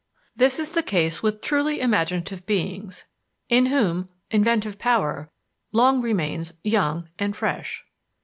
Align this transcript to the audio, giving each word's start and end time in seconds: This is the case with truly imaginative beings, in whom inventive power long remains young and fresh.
This 0.35 0.57
is 0.57 0.71
the 0.71 0.81
case 0.81 1.21
with 1.21 1.41
truly 1.41 1.79
imaginative 1.79 2.47
beings, 2.47 3.05
in 3.49 3.67
whom 3.67 4.09
inventive 4.31 4.79
power 4.79 5.29
long 5.71 6.01
remains 6.01 6.53
young 6.63 7.07
and 7.19 7.35
fresh. 7.35 7.85